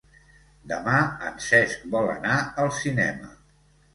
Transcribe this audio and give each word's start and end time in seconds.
Demà 0.71 0.95
en 1.27 1.35
Cesc 1.49 1.85
vol 1.95 2.09
anar 2.13 2.39
al 2.65 2.71
cinema. 2.81 3.29